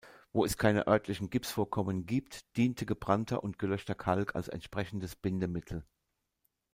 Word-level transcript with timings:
Wo 0.33 0.43
es 0.45 0.57
keine 0.57 0.87
örtlichen 0.87 1.29
Gipsvorkommen 1.29 2.07
gibt, 2.07 2.57
diente 2.57 2.87
gebrannter 2.87 3.43
und 3.43 3.59
gelöschter 3.59 3.93
Kalk 3.93 4.33
als 4.35 4.47
entsprechendes 4.47 5.15
Bindemittel. 5.15 5.85